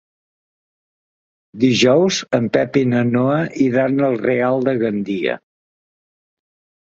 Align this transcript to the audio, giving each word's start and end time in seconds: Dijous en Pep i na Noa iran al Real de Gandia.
Dijous 1.63 2.21
en 2.37 2.47
Pep 2.55 2.79
i 2.81 2.83
na 2.93 3.03
Noa 3.11 3.37
iran 3.65 4.05
al 4.07 4.17
Real 4.23 4.65
de 4.69 4.73
Gandia. 4.85 5.37